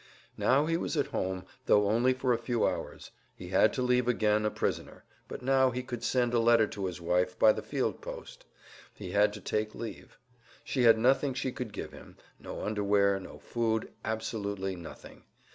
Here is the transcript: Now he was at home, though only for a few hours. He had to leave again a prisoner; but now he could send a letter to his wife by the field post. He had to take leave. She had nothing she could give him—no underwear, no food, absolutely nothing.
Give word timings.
Now 0.39 0.65
he 0.65 0.77
was 0.77 0.97
at 0.97 1.09
home, 1.13 1.45
though 1.67 1.87
only 1.87 2.11
for 2.11 2.33
a 2.33 2.37
few 2.39 2.65
hours. 2.65 3.11
He 3.35 3.49
had 3.49 3.71
to 3.73 3.83
leave 3.83 4.07
again 4.07 4.45
a 4.47 4.49
prisoner; 4.49 5.03
but 5.27 5.43
now 5.43 5.69
he 5.69 5.83
could 5.83 6.03
send 6.03 6.33
a 6.33 6.39
letter 6.39 6.65
to 6.65 6.87
his 6.87 6.99
wife 6.99 7.37
by 7.37 7.51
the 7.53 7.61
field 7.61 8.01
post. 8.01 8.45
He 8.95 9.11
had 9.11 9.31
to 9.33 9.41
take 9.41 9.75
leave. 9.75 10.17
She 10.63 10.81
had 10.85 10.97
nothing 10.97 11.35
she 11.35 11.51
could 11.51 11.71
give 11.71 11.91
him—no 11.93 12.63
underwear, 12.63 13.19
no 13.19 13.37
food, 13.37 13.91
absolutely 14.03 14.75
nothing. 14.75 15.23